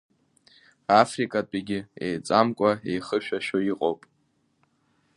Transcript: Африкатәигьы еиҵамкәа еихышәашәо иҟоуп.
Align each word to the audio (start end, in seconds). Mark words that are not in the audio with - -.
Африкатәигьы 0.99 1.79
еиҵамкәа 2.05 2.71
еихышәашәо 2.89 3.59
иҟоуп. 3.71 4.01